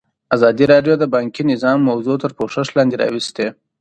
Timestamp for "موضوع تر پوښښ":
1.89-2.67